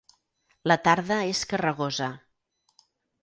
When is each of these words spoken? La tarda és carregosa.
La 0.71 0.77
tarda 0.87 1.17
és 1.33 1.41
carregosa. 1.53 2.09